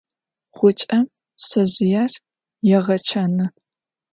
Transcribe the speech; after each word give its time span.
Ğuç'em 0.55 1.03
şsezjıêr 1.41 2.11
yêğeçanı. 2.67 3.45